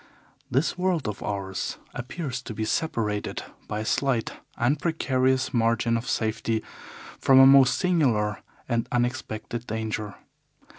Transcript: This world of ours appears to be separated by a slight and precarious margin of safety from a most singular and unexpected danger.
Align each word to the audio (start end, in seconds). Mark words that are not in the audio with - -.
This 0.49 0.79
world 0.79 1.07
of 1.07 1.21
ours 1.21 1.77
appears 1.93 2.41
to 2.41 2.55
be 2.55 2.65
separated 2.65 3.43
by 3.67 3.81
a 3.81 3.85
slight 3.85 4.31
and 4.57 4.79
precarious 4.79 5.53
margin 5.53 5.95
of 5.95 6.09
safety 6.09 6.63
from 7.19 7.39
a 7.39 7.45
most 7.45 7.77
singular 7.77 8.41
and 8.67 8.89
unexpected 8.91 9.67
danger. 9.67 10.15